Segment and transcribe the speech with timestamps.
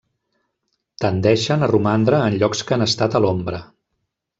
[1.05, 3.63] Tendeixen a romandre en llocs que han estat a l'ombra.